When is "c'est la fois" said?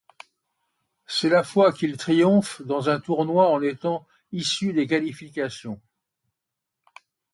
1.05-1.71